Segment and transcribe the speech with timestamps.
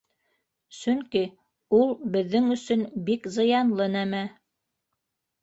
[0.77, 1.21] Сөнки
[1.81, 4.25] ул беҙҙең өсөн бик зыянлы нәмә.